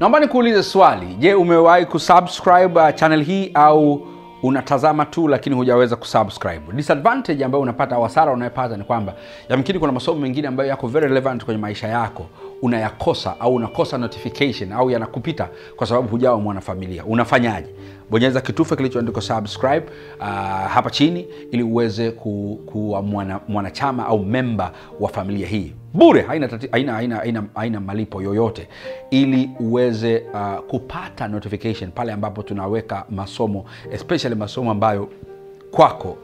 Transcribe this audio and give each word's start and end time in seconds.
naomba 0.00 0.20
nikuulize 0.20 0.62
swali. 0.62 1.06
Je 1.18 1.34
umewahi 1.34 1.86
kusubscribe 1.86 2.80
uh, 2.80 2.94
channel 2.94 3.24
hii 3.24 3.50
au 3.54 4.06
unatazama 4.42 5.06
tu 5.06 5.28
lakini 5.28 5.56
hujaweza 5.56 5.96
kusubscribe? 5.96 6.60
Disadvantage 6.74 7.44
ambayo 7.44 7.62
unapata 7.62 7.96
au 7.96 8.02
hasara 8.02 8.32
unayopata 8.32 8.76
ni 8.76 8.84
kwamba 8.84 9.14
yamkini 9.48 9.78
kuna 9.78 9.92
masomo 9.92 10.20
mengine 10.20 10.48
ambayo 10.48 10.68
yako 10.68 10.86
very 10.88 11.06
relevant 11.08 11.44
kwenye 11.44 11.60
maisha 11.60 11.88
yako 11.88 12.26
unayakosa 12.62 13.40
au 13.40 13.54
unakosa 13.54 13.98
notification 13.98 14.72
au 14.72 14.90
yanakupita 14.90 15.48
kwa 15.76 15.86
sababu 15.86 16.08
hujawa 16.08 16.40
mwanafamilia. 16.40 17.04
Unafanyaje? 17.04 17.68
Bonyeza 18.10 18.40
kitufe 18.40 18.76
kilichoandikwa 18.76 19.22
subscribe 19.22 19.82
uh, 20.20 20.26
hapa 20.74 20.90
chini 20.90 21.26
ili 21.50 21.62
uweze 21.62 22.10
ku, 22.10 22.60
kuwa 22.66 23.02
mwana, 23.02 23.40
mwanachama 23.48 24.06
au 24.06 24.18
memba 24.24 24.72
wa 25.00 25.08
familia 25.08 25.46
hii 25.48 25.72
bure 25.94 26.22
haina, 26.22 26.48
tati, 26.48 26.68
haina, 26.72 26.92
haina, 26.92 27.16
haina, 27.16 27.44
haina 27.54 27.80
malipo 27.80 28.22
yoyote. 28.22 28.68
Ili 29.10 29.50
uweze 29.60 30.24
uh, 30.34 30.58
kupata 30.58 31.28
notification 31.28 31.90
pale 31.90 32.12
ambapo 32.12 32.42
tunaweka 32.42 33.04
masomo 33.10 33.64
especially 33.92 34.34
masomo 34.34 34.70
ambayo 34.70 35.08
kwako 35.70 36.16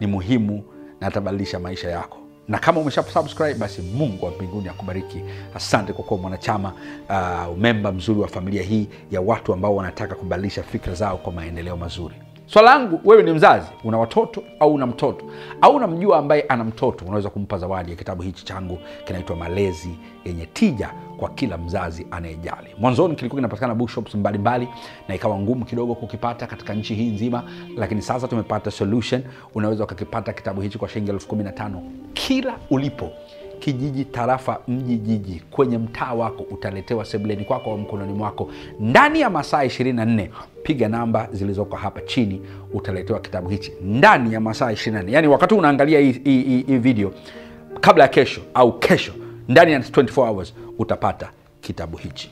ni 0.00 0.06
muhimu 0.06 0.62
na 1.00 1.06
atabadilisha 1.06 1.58
maisha 1.58 1.90
yako. 1.90 2.16
Na 2.48 2.58
kama 2.58 2.80
umesha 2.80 3.02
subscribe 3.02 3.54
basi 3.54 3.82
mungu 3.82 4.24
wa 4.24 4.30
mbinguni 4.30 4.68
akubariki. 4.68 5.20
Asante 5.54 5.92
kwa 5.92 6.04
kuwa 6.04 6.20
mwanachama 6.20 6.72
uh, 7.08 7.58
memba 7.58 7.92
mzuri 7.92 8.20
wa 8.20 8.28
familia 8.28 8.62
hii 8.62 8.88
ya 9.10 9.20
watu 9.20 9.52
ambao 9.52 9.76
wanataka 9.76 10.14
kubadilisha 10.14 10.62
fikra 10.62 10.94
zao 10.94 11.16
kwa 11.16 11.32
maendeleo 11.32 11.76
mazuri 11.76 12.14
swala 12.52 12.70
langu 12.74 13.00
wewe 13.04 13.22
ni 13.22 13.32
mzazi 13.32 13.66
una 13.84 13.98
watoto 13.98 14.42
au 14.60 14.74
una 14.74 14.86
mtoto? 14.86 15.24
Au 15.60 15.76
unamjua 15.76 16.18
ambaye 16.18 16.42
ana 16.48 16.64
mtoto? 16.64 17.04
Unaweza 17.04 17.30
kumpa 17.30 17.58
zawadi 17.58 17.90
ya 17.90 17.96
kitabu 17.96 18.22
hichi 18.22 18.44
changu 18.44 18.78
kinaitwa 19.04 19.36
malezi 19.36 19.98
yenye 20.24 20.46
tija 20.46 20.90
kwa 21.16 21.28
kila 21.30 21.58
mzazi 21.58 22.06
anayejali. 22.10 22.68
Mwanzoni 22.78 23.14
kilikuwa 23.14 23.38
kinapatikana 23.38 23.74
bookshops 23.74 24.14
mbalimbali 24.14 24.68
na 25.08 25.14
ikawa 25.14 25.38
ngumu 25.38 25.64
kidogo 25.64 25.94
kukipata 25.94 26.46
katika 26.46 26.74
nchi 26.74 26.94
hii 26.94 27.10
nzima 27.10 27.42
lakini 27.76 28.02
sasa 28.02 28.28
tumepata 28.28 28.70
solution. 28.70 29.22
Unaweza 29.54 29.84
ukakipata 29.84 30.32
kitabu 30.32 30.60
hichi 30.60 30.78
kwa 30.78 30.88
shilingi 30.88 31.10
elfu 31.10 31.28
kumi 31.28 31.44
na 31.44 31.52
tano 31.52 31.82
kila 32.14 32.54
ulipo 32.70 33.10
kijiji 33.60 34.04
tarafa 34.04 34.58
mji 34.68 34.96
jiji. 34.96 35.42
Kwenye 35.50 35.78
mtaa 35.78 36.12
wako 36.14 36.42
utaletewa 36.50 37.04
sebuleni 37.04 37.44
kwako 37.44 37.70
au 37.70 37.78
mkononi 37.78 38.12
mwako. 38.12 38.50
Ndani 38.80 39.20
ya 39.20 39.30
masaa 39.30 39.64
24 39.64 40.28
piga 40.62 40.88
namba 40.88 41.28
zilizoko 41.32 41.76
hapa 41.76 42.00
chini 42.00 42.42
utaletewa 42.72 43.20
kitabu 43.20 43.48
hichi. 43.48 43.72
Ndani 43.82 44.32
ya 44.34 44.40
masaa 44.40 44.72
24 44.72 45.10
yani 45.10 45.28
wakati 45.28 45.54
unaangalia 45.54 46.00
hii, 46.00 46.12
hii, 46.24 46.62
hii, 46.66 46.78
video 46.78 47.12
kabla 47.80 48.04
ya 48.04 48.08
kesho 48.08 48.40
au 48.54 48.78
kesho 48.78 49.12
ndani 49.48 49.72
ya 49.72 49.78
24 49.78 50.26
hours 50.26 50.54
utapata 50.78 51.30
kitabu 51.60 51.96
hichi. 51.96 52.30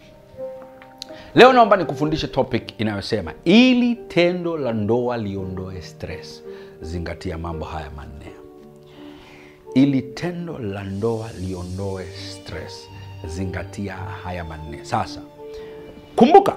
Leo 1.34 1.52
naomba 1.52 1.76
nikufundishe 1.76 2.26
topic 2.26 2.80
inayosema 2.80 3.32
ili 3.44 3.94
tendo 3.94 4.56
la 4.56 4.72
ndoa 4.72 5.16
liondoe 5.16 5.82
stress 5.82 6.42
zingatia 6.82 7.38
mambo 7.38 7.64
haya 7.64 7.90
manne 7.96 8.26
ili 9.74 10.02
tendo 10.02 10.58
la 10.58 10.84
ndoa 10.84 11.30
liondoe 11.40 12.06
stress 12.06 12.88
zingatia 13.26 13.94
haya 13.94 14.44
manne. 14.44 14.84
Sasa 14.84 15.20
kumbuka 16.16 16.56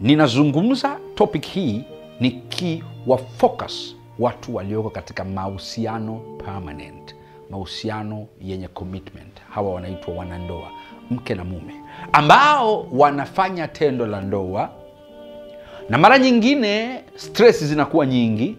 ninazungumza 0.00 0.98
topic 1.14 1.44
hii 1.46 1.84
nikiwa 2.20 3.18
focus 3.36 3.96
watu 4.18 4.54
walioko 4.54 4.90
katika 4.90 5.24
mahusiano 5.24 6.20
permanent 6.44 7.14
mahusiano 7.50 8.26
yenye 8.42 8.68
commitment. 8.68 9.40
Hawa 9.50 9.74
wanaitwa 9.74 10.14
wanandoa 10.14 10.70
mke 11.10 11.34
na 11.34 11.44
mume 11.44 11.74
ambao 12.12 12.86
wanafanya 12.92 13.68
tendo 13.68 14.06
la 14.06 14.20
ndoa. 14.20 14.70
Na 15.88 15.98
mara 15.98 16.18
nyingine 16.18 17.00
stress 17.16 17.64
zinakuwa 17.64 18.06
nyingi 18.06 18.56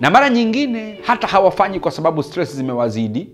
na 0.00 0.10
mara 0.10 0.30
nyingine 0.30 0.98
hata 1.02 1.26
hawafanyi 1.26 1.80
kwa 1.80 1.90
sababu 1.90 2.22
stress 2.22 2.56
zimewazidi. 2.56 3.28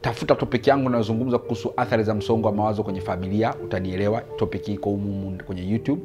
Tafuta 0.00 0.34
topiki 0.34 0.70
yangu 0.70 0.88
inayozungumza 0.88 1.38
kuhusu 1.38 1.72
athari 1.76 2.02
za 2.04 2.14
msongo 2.14 2.48
wa 2.48 2.54
mawazo 2.54 2.82
kwenye 2.82 3.00
familia 3.00 3.54
utanielewa 3.64 4.20
topiki 4.20 4.72
iko 4.72 4.90
umumu 4.90 5.42
kwenye 5.46 5.70
youtube. 5.70 6.02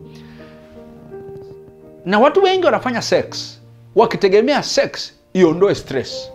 Na 2.05 2.19
watu 2.19 2.43
wengi 2.43 2.65
wanafanya 2.65 3.01
sex. 3.01 3.59
Wakitegemea 3.95 4.63
sex 4.63 5.13
iondoe 5.33 5.75
stress. 5.75 6.31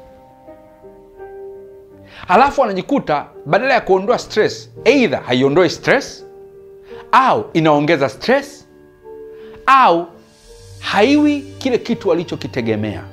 Halafu 2.29 2.61
wanajikuta 2.61 3.27
badala 3.47 3.75
ya 3.75 3.81
kuondoa 3.81 4.19
stress 4.19 4.71
eidha 4.85 5.17
haiondoi 5.21 5.71
stress 5.71 6.27
au 7.13 7.45
inaongeza 7.53 8.09
stress 8.09 8.69
au 9.67 10.07
haiwi 10.81 11.41
kile 11.59 11.79
kitu 11.79 12.09
walichokitegemea 12.09 13.05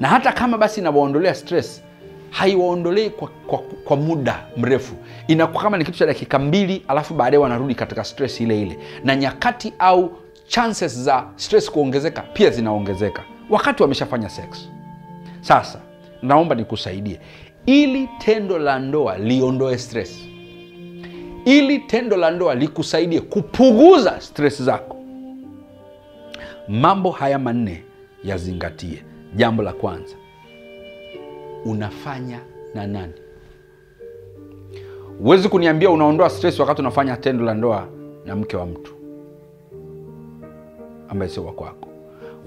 na 0.00 0.08
hata 0.08 0.32
kama 0.32 0.58
basi 0.58 0.80
inawaondolea 0.80 1.34
stress 1.34 1.82
haiwaondolei 2.30 3.10
kwa, 3.10 3.28
kwa, 3.46 3.58
kwa 3.58 3.96
muda 3.96 4.46
mrefu. 4.56 4.94
Inakuwa 5.28 5.62
kama 5.62 5.78
ni 5.78 5.84
kitu 5.84 5.98
cha 5.98 6.06
dakika 6.06 6.38
mbili 6.38 6.82
alafu 6.88 7.14
baadaye 7.14 7.42
wanarudi 7.42 7.74
katika 7.74 8.04
stress 8.04 8.40
ile 8.40 8.62
ile. 8.62 8.78
Na 9.04 9.16
nyakati 9.16 9.72
au 9.78 10.10
chances 10.46 10.98
za 10.98 11.24
stress 11.36 11.70
kuongezeka 11.70 12.22
pia 12.22 12.50
zinaongezeka. 12.50 13.22
Wakati 13.50 13.82
wameshafanya 13.82 14.28
sex. 14.28 14.68
Sasa 15.40 15.80
naomba 16.22 16.54
nikusaidie. 16.54 17.20
Ili 17.66 18.08
tendo 18.18 18.58
la 18.58 18.78
ndoa 18.78 19.18
liondoe 19.18 19.78
stress. 19.78 20.18
Ili 21.44 21.78
tendo 21.78 22.16
la 22.16 22.30
ndoa 22.30 22.54
likusaidie 22.54 23.20
kupunguza 23.20 24.20
stress 24.20 24.62
zako. 24.62 24.96
Mambo 26.68 27.10
haya 27.10 27.38
manne 27.38 27.82
yazingatie 28.24 29.02
jambo 29.34 29.62
la 29.62 29.72
kwanza 29.72 30.16
unafanya 31.64 32.40
na 32.74 32.86
nani? 32.86 33.12
Huwezi 35.22 35.48
kuniambia 35.48 35.90
unaondoa 35.90 36.30
stress 36.30 36.58
wakati 36.60 36.80
unafanya 36.80 37.16
tendo 37.16 37.44
la 37.44 37.54
ndoa 37.54 37.88
na 38.26 38.36
mke 38.36 38.56
wa 38.56 38.66
mtu 38.66 38.94
ambaye 41.08 41.30
sio 41.30 41.44
wakwako 41.44 41.88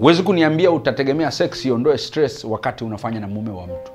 huwezi 0.00 0.22
kuniambia 0.22 0.70
utategemea 0.70 1.30
sex 1.30 1.64
iondoe 1.64 1.98
stress 1.98 2.44
wakati 2.44 2.84
unafanya 2.84 3.20
na 3.20 3.26
mume 3.28 3.50
wa 3.50 3.66
mtu. 3.66 3.92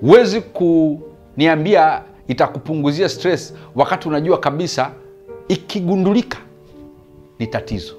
Huwezi 0.00 0.40
kuniambia 0.40 2.02
itakupunguzia 2.28 3.08
stress 3.08 3.54
wakati 3.74 4.08
unajua 4.08 4.38
kabisa 4.38 4.90
ikigundulika 5.48 6.38
ni 7.38 7.46
tatizo 7.46 7.94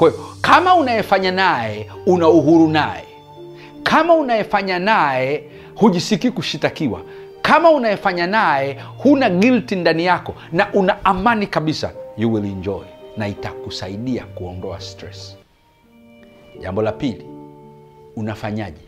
kwa 0.00 0.10
hiyo 0.10 0.24
kama 0.40 0.74
unayefanya 0.74 1.30
naye 1.32 1.90
una 2.06 2.28
uhuru 2.28 2.68
naye. 2.68 3.04
Kama 3.82 4.14
unayefanya 4.14 4.78
naye 4.78 5.44
hujisikii 5.74 6.30
kushitakiwa. 6.30 7.00
Kama 7.42 7.70
unayefanya 7.70 8.26
naye 8.26 8.78
huna 8.98 9.30
guilty 9.30 9.76
ndani 9.76 10.04
yako 10.04 10.34
na 10.52 10.72
una 10.72 11.04
amani 11.04 11.46
kabisa 11.46 11.92
you 12.16 12.32
will 12.32 12.44
enjoy 12.44 12.84
na 13.16 13.28
itakusaidia 13.28 14.24
kuondoa 14.24 14.80
stress. 14.80 15.36
Jambo 16.60 16.82
la 16.82 16.92
pili 16.92 17.26
unafanyaje? 18.16 18.82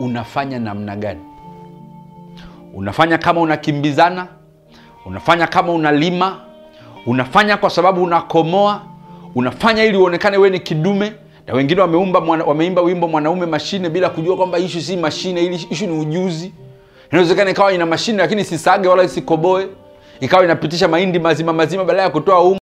Unafanya 0.00 0.58
namna 0.58 0.96
gani? 0.96 1.20
Unafanya 2.74 3.18
kama 3.18 3.40
unakimbizana? 3.40 4.26
Unafanya 5.06 5.46
kama 5.46 5.72
unalima 5.72 6.51
unafanya 7.06 7.56
kwa 7.56 7.70
sababu 7.70 8.02
unakomoa 8.02 8.82
unafanya 9.34 9.84
ili 9.84 9.96
uonekane 9.96 10.36
we 10.36 10.50
ni 10.50 10.60
kidume. 10.60 11.12
Na 11.46 11.54
wengine 11.54 11.80
wameumba 11.80 12.18
wameimba 12.20 12.82
wimbo 12.82 13.08
mwanaume 13.08 13.46
mashine 13.46 13.88
bila 13.90 14.08
kujua 14.10 14.36
kwamba 14.36 14.58
ishu 14.58 14.80
si 14.80 14.96
mashine 14.96 15.42
ili 15.44 15.66
ishu 15.70 15.86
ni 15.86 16.00
ujuzi. 16.00 16.52
Inawezekana 17.12 17.50
ikawa 17.50 17.72
ina 17.72 17.86
mashine 17.86 18.18
lakini 18.18 18.44
sisage 18.44 18.88
wala 18.88 19.02
isikoboe 19.04 19.66
ikawa 20.20 20.44
inapitisha 20.44 20.88
mahindi 20.88 21.18
mazima 21.18 21.52
mazima 21.52 21.84
badala 21.84 22.02
ya 22.02 22.10
kutoa 22.10 22.40
unga 22.42 22.58